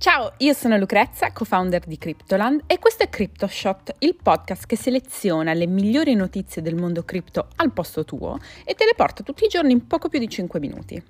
Ciao, 0.00 0.34
io 0.36 0.52
sono 0.52 0.76
Lucrezia, 0.76 1.32
co-founder 1.32 1.84
di 1.84 1.98
Cryptoland 1.98 2.62
e 2.68 2.78
questo 2.78 3.02
è 3.02 3.08
CryptoShot, 3.08 3.96
il 3.98 4.14
podcast 4.14 4.64
che 4.64 4.76
seleziona 4.76 5.52
le 5.54 5.66
migliori 5.66 6.14
notizie 6.14 6.62
del 6.62 6.76
mondo 6.76 7.02
cripto 7.02 7.48
al 7.56 7.72
posto 7.72 8.04
tuo 8.04 8.38
e 8.64 8.74
te 8.74 8.84
le 8.84 8.94
porta 8.94 9.24
tutti 9.24 9.44
i 9.44 9.48
giorni 9.48 9.72
in 9.72 9.88
poco 9.88 10.08
più 10.08 10.20
di 10.20 10.28
5 10.28 10.60
minuti. 10.60 11.02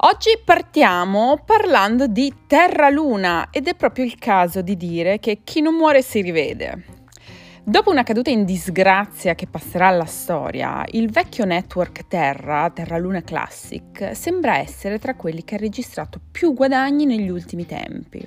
Oggi 0.00 0.38
partiamo 0.44 1.42
parlando 1.46 2.06
di 2.06 2.30
Terra 2.46 2.90
Luna 2.90 3.48
ed 3.50 3.68
è 3.68 3.74
proprio 3.74 4.04
il 4.04 4.18
caso 4.18 4.60
di 4.60 4.76
dire 4.76 5.18
che 5.18 5.40
chi 5.42 5.62
non 5.62 5.76
muore 5.76 6.02
si 6.02 6.20
rivede. 6.20 6.95
Dopo 7.68 7.90
una 7.90 8.04
caduta 8.04 8.30
in 8.30 8.44
disgrazia 8.44 9.34
che 9.34 9.48
passerà 9.48 9.88
alla 9.88 10.04
storia, 10.04 10.84
il 10.92 11.10
vecchio 11.10 11.44
network 11.44 12.06
Terra, 12.06 12.70
Terra 12.70 12.96
Luna 12.96 13.22
Classic, 13.22 14.10
sembra 14.14 14.58
essere 14.58 15.00
tra 15.00 15.16
quelli 15.16 15.42
che 15.42 15.56
ha 15.56 15.58
registrato 15.58 16.20
più 16.30 16.54
guadagni 16.54 17.06
negli 17.06 17.28
ultimi 17.28 17.66
tempi. 17.66 18.24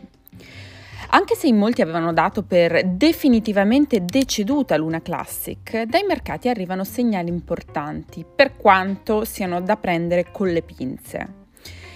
Anche 1.12 1.36
se 1.36 1.48
in 1.48 1.56
molti 1.56 1.82
avevano 1.82 2.12
dato 2.12 2.44
per 2.44 2.84
definitivamente 2.86 4.04
deceduta 4.04 4.76
Luna 4.76 5.02
Classic, 5.02 5.84
dai 5.84 6.04
mercati 6.04 6.50
arrivano 6.50 6.84
segnali 6.84 7.30
importanti, 7.30 8.26
per 8.36 8.58
quanto 8.58 9.24
siano 9.24 9.62
da 9.62 9.78
prendere 9.78 10.34
con 10.34 10.50
le 10.50 10.62
pinze. 10.64 11.39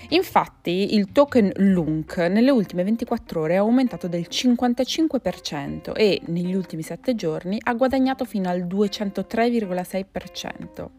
Infatti 0.10 0.96
il 0.96 1.12
token 1.12 1.52
LUNC 1.56 2.18
nelle 2.18 2.52
ultime 2.52 2.84
24 2.84 3.42
ore 3.42 3.54
è 3.54 3.58
aumentato 3.58 4.08
del 4.08 4.28
55% 4.30 5.94
e 5.96 6.22
negli 6.26 6.54
ultimi 6.54 6.82
7 6.82 7.16
giorni 7.16 7.58
ha 7.64 7.74
guadagnato 7.74 8.26
fino 8.26 8.50
al 8.50 8.66
203,6%. 8.66 10.90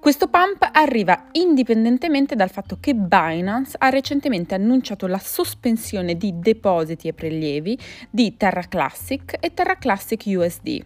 Questo 0.00 0.28
pump 0.28 0.68
arriva 0.70 1.24
indipendentemente 1.32 2.36
dal 2.36 2.50
fatto 2.50 2.76
che 2.78 2.94
Binance 2.94 3.74
ha 3.80 3.88
recentemente 3.88 4.54
annunciato 4.54 5.08
la 5.08 5.18
sospensione 5.18 6.16
di 6.16 6.38
depositi 6.38 7.08
e 7.08 7.14
prelievi 7.14 7.76
di 8.08 8.36
Terra 8.36 8.62
Classic 8.62 9.36
e 9.40 9.52
Terra 9.52 9.76
Classic 9.76 10.22
USD. 10.24 10.84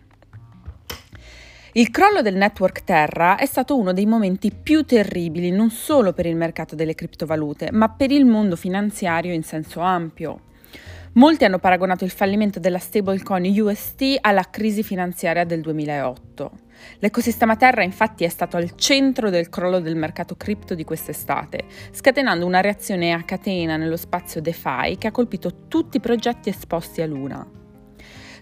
Il 1.75 1.91
crollo 1.91 2.20
del 2.20 2.34
network 2.34 2.84
Terra 2.84 3.39
è 3.39 3.47
stato 3.47 3.78
uno 3.78 3.95
dei 3.95 4.05
momenti 4.05 4.53
più 4.53 4.84
terribili 4.84 5.51
non 5.51 5.70
solo 5.70 6.12
per 6.12 6.27
il 6.27 6.37
mercato 6.37 6.75
delle 6.75 6.95
criptovalute, 6.95 7.70
ma 7.73 7.89
per 7.89 8.11
il 8.11 8.27
mondo 8.27 8.56
finanziario 8.56 9.33
in 9.33 9.42
senso 9.42 9.81
ampio. 9.81 10.50
Molti 11.15 11.47
hanno 11.47 11.59
paragonato 11.59 12.05
il 12.05 12.11
fallimento 12.11 12.61
della 12.61 12.78
stablecoin 12.78 13.59
UST 13.59 14.19
alla 14.20 14.50
crisi 14.50 14.83
finanziaria 14.83 15.45
del 15.45 15.62
2008. 15.62 16.50
L'ecosistema 16.98 17.56
Terra 17.56 17.83
infatti 17.83 18.25
è 18.25 18.28
stato 18.28 18.59
al 18.59 18.77
centro 18.77 19.31
del 19.31 19.48
crollo 19.48 19.81
del 19.81 19.97
mercato 19.97 20.37
cripto 20.37 20.75
di 20.75 20.84
quest'estate, 20.84 21.65
scatenando 21.91 22.45
una 22.45 22.61
reazione 22.61 23.15
a 23.15 23.23
catena 23.23 23.78
nello 23.78 23.97
spazio 23.97 24.43
DeFi 24.43 24.98
che 24.98 25.06
ha 25.06 25.11
colpito 25.11 25.69
tutti 25.69 25.97
i 25.97 26.00
progetti 26.00 26.50
esposti 26.50 27.00
a 27.00 27.06
Luna. 27.06 27.61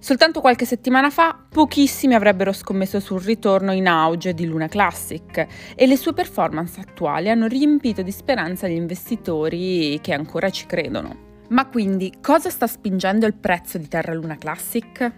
Soltanto 0.03 0.41
qualche 0.41 0.65
settimana 0.65 1.11
fa 1.11 1.39
pochissimi 1.47 2.15
avrebbero 2.15 2.55
scommesso 2.55 3.01
sul 3.01 3.20
ritorno 3.20 3.73
in 3.73 3.87
auge 3.87 4.33
di 4.33 4.47
Luna 4.47 4.67
Classic 4.67 5.47
e 5.77 5.87
le 5.87 5.97
sue 5.98 6.15
performance 6.15 6.81
attuali 6.81 7.29
hanno 7.29 7.47
riempito 7.47 8.01
di 8.01 8.11
speranza 8.11 8.67
gli 8.67 8.73
investitori 8.73 9.98
che 10.01 10.15
ancora 10.15 10.48
ci 10.48 10.65
credono. 10.65 11.29
Ma 11.51 11.67
quindi 11.67 12.15
cosa 12.23 12.48
sta 12.48 12.67
spingendo 12.67 13.27
il 13.27 13.34
prezzo 13.34 13.77
di 13.77 13.89
Terra 13.89 14.15
Luna 14.15 14.39
Classic? 14.39 15.12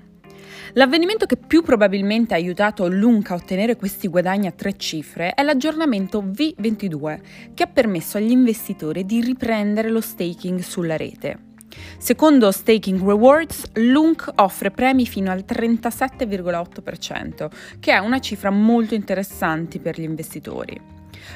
L'avvenimento 0.72 1.26
che 1.26 1.36
più 1.36 1.62
probabilmente 1.62 2.34
ha 2.34 2.38
aiutato 2.38 2.88
Lunk 2.88 3.30
a 3.30 3.34
ottenere 3.34 3.76
questi 3.76 4.08
guadagni 4.08 4.48
a 4.48 4.52
tre 4.52 4.76
cifre 4.76 5.34
è 5.34 5.44
l'aggiornamento 5.44 6.20
V22, 6.22 7.20
che 7.54 7.62
ha 7.62 7.68
permesso 7.68 8.16
agli 8.16 8.32
investitori 8.32 9.04
di 9.04 9.20
riprendere 9.20 9.90
lo 9.90 10.00
staking 10.00 10.58
sulla 10.58 10.96
rete. 10.96 11.50
Secondo 11.98 12.50
Staking 12.50 13.04
Rewards, 13.04 13.72
Lunk 13.74 14.30
offre 14.36 14.70
premi 14.70 15.06
fino 15.06 15.30
al 15.30 15.44
37,8%, 15.46 17.50
che 17.80 17.92
è 17.92 17.98
una 17.98 18.20
cifra 18.20 18.50
molto 18.50 18.94
interessante 18.94 19.80
per 19.80 19.98
gli 19.98 20.04
investitori. 20.04 20.80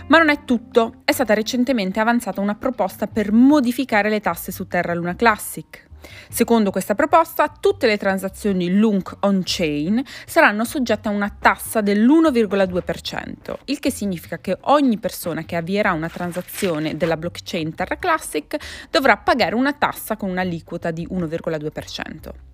Ma 0.08 0.18
non 0.18 0.30
è 0.30 0.44
tutto, 0.44 0.96
è 1.04 1.12
stata 1.12 1.34
recentemente 1.34 2.00
avanzata 2.00 2.40
una 2.40 2.54
proposta 2.54 3.06
per 3.06 3.32
modificare 3.32 4.08
le 4.08 4.20
tasse 4.20 4.52
su 4.52 4.66
Terra 4.66 4.94
Luna 4.94 5.14
Classic. 5.14 5.84
Secondo 6.28 6.70
questa 6.70 6.94
proposta, 6.94 7.48
tutte 7.48 7.86
le 7.86 7.96
transazioni 7.96 8.74
Lunk 8.74 9.16
on-chain 9.20 10.02
saranno 10.26 10.64
soggette 10.64 11.08
a 11.08 11.12
una 11.12 11.34
tassa 11.38 11.80
dell'1,2%, 11.80 13.54
il 13.66 13.78
che 13.78 13.90
significa 13.90 14.38
che 14.38 14.56
ogni 14.62 14.98
persona 14.98 15.44
che 15.44 15.56
avvierà 15.56 15.92
una 15.92 16.08
transazione 16.08 16.96
della 16.96 17.16
blockchain 17.16 17.74
Terra 17.74 17.96
Classic 17.96 18.56
dovrà 18.90 19.16
pagare 19.16 19.54
una 19.54 19.72
tassa 19.72 20.16
con 20.16 20.30
un'aliquota 20.30 20.90
di 20.90 21.06
1,2%. 21.10 22.45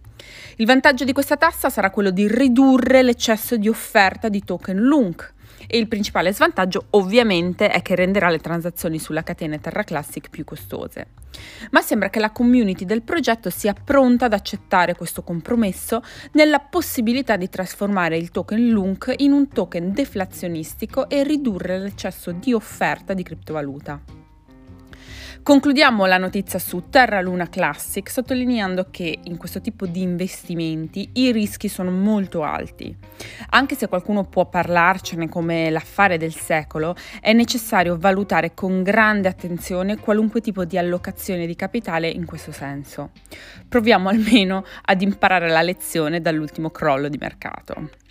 Il 0.56 0.66
vantaggio 0.66 1.04
di 1.04 1.12
questa 1.12 1.36
tassa 1.36 1.70
sarà 1.70 1.90
quello 1.90 2.10
di 2.10 2.28
ridurre 2.28 3.02
l'eccesso 3.02 3.56
di 3.56 3.68
offerta 3.68 4.28
di 4.28 4.42
token 4.44 4.78
Lunk, 4.78 5.34
e 5.66 5.78
il 5.78 5.88
principale 5.88 6.32
svantaggio 6.32 6.86
ovviamente 6.90 7.68
è 7.68 7.82
che 7.82 7.94
renderà 7.94 8.28
le 8.28 8.38
transazioni 8.38 8.98
sulla 8.98 9.22
catena 9.22 9.58
Terra 9.58 9.84
Classic 9.84 10.28
più 10.28 10.44
costose. 10.44 11.06
Ma 11.70 11.80
sembra 11.80 12.10
che 12.10 12.20
la 12.20 12.30
community 12.30 12.84
del 12.84 13.02
progetto 13.02 13.48
sia 13.50 13.72
pronta 13.72 14.26
ad 14.26 14.32
accettare 14.32 14.94
questo 14.94 15.22
compromesso 15.22 16.02
nella 16.32 16.58
possibilità 16.58 17.36
di 17.36 17.48
trasformare 17.48 18.16
il 18.16 18.30
token 18.30 18.68
LUNC 18.68 19.14
in 19.18 19.32
un 19.32 19.48
token 19.48 19.92
deflazionistico 19.92 21.08
e 21.08 21.22
ridurre 21.22 21.78
l'eccesso 21.78 22.32
di 22.32 22.52
offerta 22.52 23.14
di 23.14 23.22
criptovaluta. 23.22 24.21
Concludiamo 25.40 26.04
la 26.06 26.18
notizia 26.18 26.58
su 26.58 26.88
Terra 26.88 27.20
Luna 27.20 27.48
Classic 27.48 28.08
sottolineando 28.08 28.88
che 28.90 29.18
in 29.24 29.36
questo 29.36 29.60
tipo 29.60 29.86
di 29.86 30.02
investimenti 30.02 31.10
i 31.14 31.32
rischi 31.32 31.68
sono 31.68 31.90
molto 31.90 32.42
alti. 32.42 32.94
Anche 33.50 33.74
se 33.74 33.88
qualcuno 33.88 34.24
può 34.24 34.48
parlarcene 34.48 35.28
come 35.28 35.70
l'affare 35.70 36.16
del 36.16 36.34
secolo, 36.34 36.94
è 37.20 37.32
necessario 37.32 37.98
valutare 37.98 38.54
con 38.54 38.82
grande 38.82 39.28
attenzione 39.28 39.98
qualunque 39.98 40.40
tipo 40.40 40.64
di 40.64 40.78
allocazione 40.78 41.46
di 41.46 41.56
capitale 41.56 42.08
in 42.08 42.24
questo 42.24 42.52
senso. 42.52 43.10
Proviamo 43.68 44.10
almeno 44.10 44.64
ad 44.82 45.02
imparare 45.02 45.48
la 45.48 45.62
lezione 45.62 46.20
dall'ultimo 46.20 46.70
crollo 46.70 47.08
di 47.08 47.18
mercato. 47.18 48.01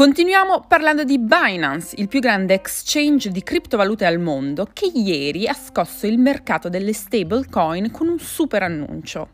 Continuiamo 0.00 0.64
parlando 0.66 1.04
di 1.04 1.18
Binance, 1.18 1.94
il 1.98 2.08
più 2.08 2.20
grande 2.20 2.54
exchange 2.54 3.28
di 3.28 3.42
criptovalute 3.42 4.06
al 4.06 4.18
mondo, 4.18 4.66
che 4.72 4.86
ieri 4.86 5.46
ha 5.46 5.52
scosso 5.52 6.06
il 6.06 6.16
mercato 6.16 6.70
delle 6.70 6.94
stablecoin 6.94 7.90
con 7.90 8.08
un 8.08 8.18
super 8.18 8.62
annuncio. 8.62 9.28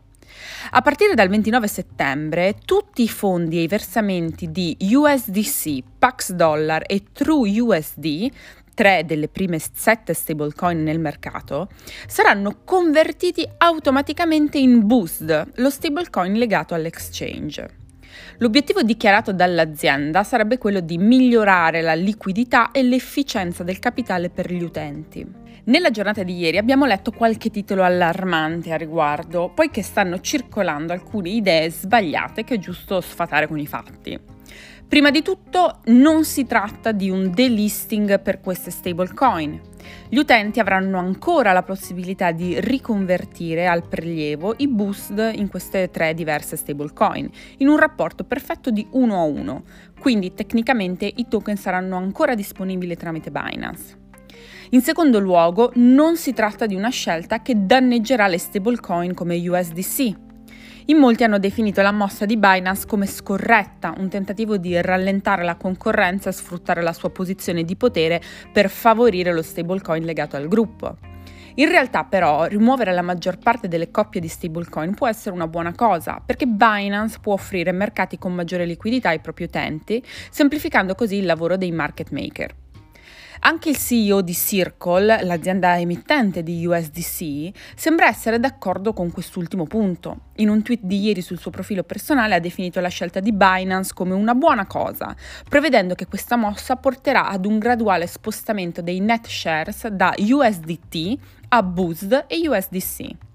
A 0.71 0.81
partire 0.81 1.13
dal 1.13 1.29
29 1.29 1.69
settembre, 1.69 2.55
tutti 2.65 3.01
i 3.01 3.07
fondi 3.07 3.59
e 3.59 3.61
i 3.61 3.67
versamenti 3.67 4.51
di 4.51 4.75
USDC, 4.77 5.83
Pax 5.97 6.33
Dollar 6.33 6.83
e 6.85 7.01
True 7.13 7.61
USD, 7.61 8.29
tre 8.73 9.05
delle 9.05 9.29
prime 9.29 9.59
sette 9.59 10.13
stablecoin 10.13 10.83
nel 10.83 10.99
mercato, 10.99 11.69
saranno 12.07 12.63
convertiti 12.65 13.47
automaticamente 13.59 14.57
in 14.57 14.85
Boost, 14.85 15.47
lo 15.55 15.69
stablecoin 15.69 16.33
legato 16.33 16.73
all'exchange. 16.73 17.85
L'obiettivo 18.37 18.83
dichiarato 18.83 19.33
dall'azienda 19.33 20.23
sarebbe 20.23 20.57
quello 20.57 20.79
di 20.79 20.97
migliorare 20.97 21.81
la 21.81 21.93
liquidità 21.93 22.71
e 22.71 22.83
l'efficienza 22.83 23.63
del 23.63 23.79
capitale 23.79 24.29
per 24.29 24.51
gli 24.51 24.63
utenti. 24.63 25.45
Nella 25.65 25.91
giornata 25.91 26.23
di 26.23 26.37
ieri 26.37 26.57
abbiamo 26.57 26.85
letto 26.85 27.11
qualche 27.11 27.49
titolo 27.49 27.83
allarmante 27.83 28.71
a 28.71 28.77
riguardo, 28.77 29.51
poiché 29.53 29.81
stanno 29.81 30.21
circolando 30.21 30.93
alcune 30.93 31.29
idee 31.29 31.69
sbagliate 31.69 32.45
che 32.45 32.55
è 32.55 32.57
giusto 32.57 33.01
sfatare 33.01 33.47
con 33.47 33.59
i 33.59 33.67
fatti. 33.67 34.17
Prima 34.87 35.11
di 35.11 35.21
tutto 35.21 35.81
non 35.87 36.23
si 36.23 36.45
tratta 36.45 36.93
di 36.93 37.09
un 37.09 37.31
delisting 37.31 38.21
per 38.21 38.39
queste 38.39 38.71
stablecoin. 38.71 39.59
Gli 40.09 40.17
utenti 40.17 40.61
avranno 40.61 40.99
ancora 40.99 41.51
la 41.51 41.63
possibilità 41.63 42.31
di 42.31 42.61
riconvertire 42.61 43.67
al 43.67 43.85
prelievo 43.85 44.53
i 44.57 44.69
boost 44.69 45.31
in 45.33 45.49
queste 45.49 45.91
tre 45.91 46.13
diverse 46.13 46.55
stablecoin 46.55 47.29
in 47.57 47.67
un 47.67 47.77
rapporto 47.77 48.23
perfetto 48.23 48.71
di 48.71 48.87
1 48.89 49.19
a 49.19 49.23
1, 49.23 49.63
quindi 49.99 50.33
tecnicamente 50.33 51.11
i 51.13 51.27
token 51.27 51.57
saranno 51.57 51.97
ancora 51.97 52.35
disponibili 52.35 52.95
tramite 52.95 53.31
Binance. 53.31 53.97
In 54.69 54.81
secondo 54.81 55.19
luogo, 55.19 55.71
non 55.75 56.15
si 56.15 56.31
tratta 56.31 56.65
di 56.65 56.75
una 56.75 56.89
scelta 56.89 57.41
che 57.41 57.65
danneggerà 57.65 58.27
le 58.27 58.37
stablecoin 58.37 59.13
come 59.13 59.35
USDC, 59.37 60.26
in 60.89 60.97
molti 60.97 61.25
hanno 61.25 61.37
definito 61.37 61.81
la 61.81 61.91
mossa 61.91 62.25
di 62.25 62.37
Binance 62.37 62.85
come 62.87 63.07
scorretta, 63.07 63.93
un 63.97 64.07
tentativo 64.07 64.55
di 64.57 64.79
rallentare 64.81 65.43
la 65.43 65.55
concorrenza 65.55 66.29
e 66.29 66.33
sfruttare 66.33 66.81
la 66.81 66.93
sua 66.93 67.09
posizione 67.09 67.63
di 67.63 67.75
potere 67.75 68.21
per 68.53 68.69
favorire 68.69 69.33
lo 69.33 69.41
stablecoin 69.41 70.05
legato 70.05 70.37
al 70.37 70.47
gruppo. 70.47 70.95
In 71.55 71.67
realtà 71.67 72.05
però 72.05 72.45
rimuovere 72.45 72.93
la 72.93 73.01
maggior 73.01 73.37
parte 73.37 73.67
delle 73.67 73.91
coppie 73.91 74.21
di 74.21 74.29
stablecoin 74.29 74.93
può 74.93 75.07
essere 75.07 75.35
una 75.35 75.47
buona 75.47 75.73
cosa, 75.73 76.21
perché 76.25 76.45
Binance 76.45 77.17
può 77.19 77.33
offrire 77.33 77.73
mercati 77.73 78.17
con 78.17 78.33
maggiore 78.33 78.65
liquidità 78.65 79.09
ai 79.09 79.19
propri 79.19 79.43
utenti, 79.43 80.01
semplificando 80.29 80.95
così 80.95 81.17
il 81.17 81.25
lavoro 81.25 81.57
dei 81.57 81.71
market 81.71 82.11
maker. 82.11 82.55
Anche 83.41 83.69
il 83.69 83.77
CEO 83.77 84.21
di 84.21 84.33
Circle, 84.33 85.23
l'azienda 85.23 85.77
emittente 85.77 86.43
di 86.43 86.65
USDC, 86.65 87.51
sembra 87.75 88.07
essere 88.07 88.39
d'accordo 88.39 88.93
con 88.93 89.11
quest'ultimo 89.11 89.65
punto. 89.65 90.21
In 90.37 90.49
un 90.49 90.63
tweet 90.63 90.81
di 90.83 90.99
ieri 90.99 91.21
sul 91.21 91.39
suo 91.39 91.51
profilo 91.51 91.83
personale 91.83 92.35
ha 92.35 92.39
definito 92.39 92.79
la 92.79 92.89
scelta 92.89 93.19
di 93.19 93.31
Binance 93.31 93.93
come 93.93 94.13
una 94.13 94.33
buona 94.33 94.65
cosa, 94.65 95.15
prevedendo 95.47 95.93
che 95.95 96.07
questa 96.07 96.35
mossa 96.35 96.75
porterà 96.75 97.27
ad 97.27 97.45
un 97.45 97.59
graduale 97.59 98.07
spostamento 98.07 98.81
dei 98.81 98.99
net 98.99 99.27
shares 99.27 99.87
da 99.87 100.13
USDT 100.17 101.17
a 101.49 101.63
BUSD 101.63 102.25
e 102.27 102.47
USDC. 102.47 103.26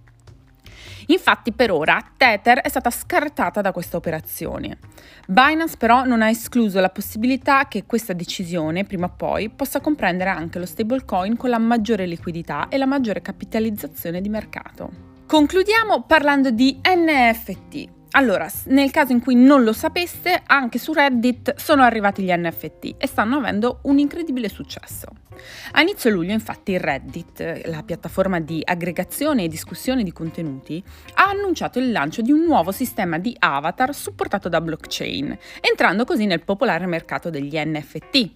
Infatti 1.07 1.53
per 1.53 1.71
ora 1.71 2.03
Tether 2.17 2.61
è 2.61 2.69
stata 2.69 2.91
scartata 2.91 3.61
da 3.61 3.73
questa 3.73 3.97
operazione. 3.97 4.79
Binance 5.27 5.77
però 5.77 6.05
non 6.05 6.23
ha 6.23 6.29
escluso 6.29 6.81
la 6.81 6.91
possibilità 6.91 7.67
che 7.69 7.85
questa 7.85 8.13
decisione 8.13 8.85
prima 8.85 9.07
o 9.07 9.15
poi 9.17 9.51
possa 9.51 9.81
comprendere 9.81 10.31
anche 10.31 10.59
lo 10.59 10.67
stablecoin 10.67 11.37
con 11.37 11.51
la 11.51 11.59
maggiore 11.59 12.07
liquidità 12.07 12.69
e 12.69 12.77
la 12.77 12.87
maggiore 12.87 13.23
capitalizzazione 13.23 14.21
di 14.21 14.29
mercato. 14.29 15.11
Concludiamo 15.27 16.03
parlando 16.03 16.51
di 16.51 16.79
NFT. 16.83 18.02
Allora, 18.15 18.47
nel 18.67 18.91
caso 18.91 19.13
in 19.13 19.23
cui 19.23 19.35
non 19.35 19.65
lo 19.65 19.73
sapeste, 19.73 20.43
anche 20.47 20.79
su 20.79 20.93
Reddit 20.93 21.55
sono 21.57 21.83
arrivati 21.83 22.23
gli 22.23 22.31
NFT 22.31 22.97
e 22.99 23.07
stanno 23.07 23.37
avendo 23.37 23.79
un 23.85 23.99
incredibile 23.99 24.51
successo. 24.51 25.07
A 25.73 25.81
inizio 25.81 26.11
luglio, 26.11 26.33
infatti, 26.33 26.77
Reddit, 26.77 27.63
la 27.67 27.83
piattaforma 27.83 28.39
di 28.39 28.61
aggregazione 28.63 29.45
e 29.45 29.49
discussione 29.49 30.03
di 30.03 30.13
contenuti, 30.13 30.83
ha 31.15 31.31
annunciato 31.31 31.79
il 31.79 31.91
lancio 31.91 32.21
di 32.21 32.33
un 32.33 32.45
nuovo 32.45 32.71
sistema 32.71 33.19
di 33.19 33.35
avatar 33.39 33.95
supportato 33.95 34.51
da 34.51 34.61
blockchain, 34.61 35.39
entrando 35.63 36.05
così 36.05 36.27
nel 36.27 36.45
popolare 36.45 36.85
mercato 36.85 37.31
degli 37.31 37.59
NFT. 37.59 38.31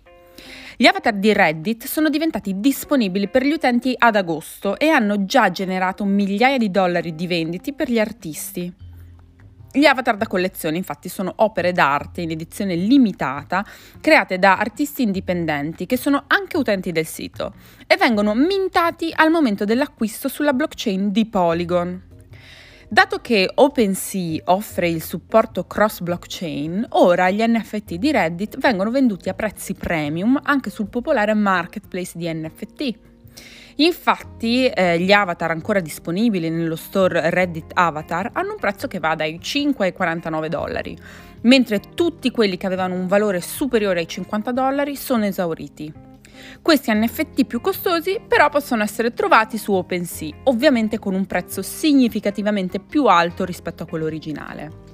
Gli 0.78 0.86
avatar 0.86 1.14
di 1.14 1.34
Reddit 1.34 1.84
sono 1.84 2.08
diventati 2.08 2.60
disponibili 2.60 3.28
per 3.28 3.44
gli 3.44 3.52
utenti 3.52 3.94
ad 3.96 4.16
agosto 4.16 4.78
e 4.78 4.88
hanno 4.88 5.26
già 5.26 5.50
generato 5.50 6.04
migliaia 6.04 6.56
di 6.56 6.70
dollari 6.70 7.14
di 7.14 7.26
venditi 7.26 7.74
per 7.74 7.90
gli 7.90 7.98
artisti. 7.98 8.84
Gli 9.76 9.84
avatar 9.84 10.16
da 10.16 10.26
collezione 10.26 10.78
infatti 10.78 11.10
sono 11.10 11.30
opere 11.36 11.72
d'arte 11.72 12.22
in 12.22 12.30
edizione 12.30 12.74
limitata 12.76 13.62
create 14.00 14.38
da 14.38 14.56
artisti 14.56 15.02
indipendenti 15.02 15.84
che 15.84 15.98
sono 15.98 16.24
anche 16.28 16.56
utenti 16.56 16.92
del 16.92 17.04
sito 17.04 17.52
e 17.86 17.98
vengono 17.98 18.34
mintati 18.34 19.12
al 19.14 19.30
momento 19.30 19.66
dell'acquisto 19.66 20.28
sulla 20.28 20.54
blockchain 20.54 21.12
di 21.12 21.26
Polygon. 21.26 22.02
Dato 22.88 23.18
che 23.18 23.50
OpenSea 23.54 24.44
offre 24.44 24.88
il 24.88 25.02
supporto 25.02 25.66
cross 25.66 26.00
blockchain, 26.00 26.86
ora 26.92 27.28
gli 27.28 27.42
NFT 27.46 27.96
di 27.96 28.12
Reddit 28.12 28.56
vengono 28.56 28.90
venduti 28.90 29.28
a 29.28 29.34
prezzi 29.34 29.74
premium 29.74 30.40
anche 30.42 30.70
sul 30.70 30.88
popolare 30.88 31.34
marketplace 31.34 32.12
di 32.14 32.32
NFT. 32.32 32.98
Infatti 33.76 34.66
eh, 34.66 34.98
gli 34.98 35.12
avatar 35.12 35.50
ancora 35.50 35.80
disponibili 35.80 36.48
nello 36.48 36.76
store 36.76 37.28
Reddit 37.28 37.72
Avatar 37.74 38.30
hanno 38.32 38.52
un 38.52 38.58
prezzo 38.58 38.86
che 38.86 38.98
va 38.98 39.14
dai 39.14 39.38
5 39.40 39.86
ai 39.86 39.92
49 39.92 40.48
dollari, 40.48 40.96
mentre 41.42 41.80
tutti 41.94 42.30
quelli 42.30 42.56
che 42.56 42.66
avevano 42.66 42.94
un 42.94 43.06
valore 43.06 43.42
superiore 43.42 44.00
ai 44.00 44.08
50 44.08 44.52
dollari 44.52 44.96
sono 44.96 45.26
esauriti. 45.26 45.92
Questi 46.62 46.92
NFT 46.92 47.44
più 47.44 47.60
costosi 47.60 48.20
però 48.26 48.48
possono 48.48 48.82
essere 48.82 49.12
trovati 49.12 49.58
su 49.58 49.72
OpenSea, 49.72 50.36
ovviamente 50.44 50.98
con 50.98 51.14
un 51.14 51.26
prezzo 51.26 51.60
significativamente 51.60 52.78
più 52.78 53.06
alto 53.06 53.44
rispetto 53.44 53.82
a 53.82 53.86
quello 53.86 54.06
originale. 54.06 54.85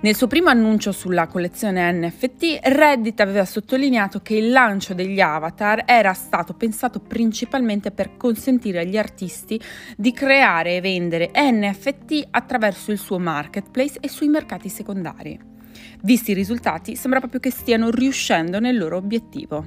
Nel 0.00 0.14
suo 0.14 0.28
primo 0.28 0.48
annuncio 0.48 0.92
sulla 0.92 1.26
collezione 1.26 1.90
NFT, 1.90 2.60
Reddit 2.62 3.18
aveva 3.18 3.44
sottolineato 3.44 4.20
che 4.20 4.36
il 4.36 4.52
lancio 4.52 4.94
degli 4.94 5.18
avatar 5.18 5.82
era 5.86 6.12
stato 6.12 6.54
pensato 6.54 7.00
principalmente 7.00 7.90
per 7.90 8.16
consentire 8.16 8.78
agli 8.78 8.96
artisti 8.96 9.60
di 9.96 10.12
creare 10.12 10.76
e 10.76 10.80
vendere 10.80 11.32
NFT 11.34 12.28
attraverso 12.30 12.92
il 12.92 12.98
suo 12.98 13.18
marketplace 13.18 13.98
e 13.98 14.08
sui 14.08 14.28
mercati 14.28 14.68
secondari. 14.68 15.36
Visti 16.02 16.30
i 16.30 16.34
risultati, 16.34 16.94
sembra 16.94 17.18
proprio 17.18 17.40
che 17.40 17.50
stiano 17.50 17.90
riuscendo 17.90 18.60
nel 18.60 18.78
loro 18.78 18.98
obiettivo. 18.98 19.66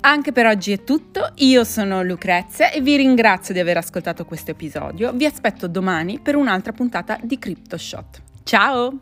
Anche 0.00 0.32
per 0.32 0.46
oggi 0.46 0.72
è 0.72 0.82
tutto, 0.82 1.30
io 1.36 1.62
sono 1.62 2.02
Lucrezia 2.02 2.72
e 2.72 2.80
vi 2.80 2.96
ringrazio 2.96 3.54
di 3.54 3.60
aver 3.60 3.76
ascoltato 3.76 4.24
questo 4.24 4.50
episodio. 4.50 5.12
Vi 5.12 5.24
aspetto 5.24 5.68
domani 5.68 6.18
per 6.18 6.34
un'altra 6.34 6.72
puntata 6.72 7.16
di 7.22 7.38
CryptoShot. 7.38 8.21
Ciao! 8.44 9.00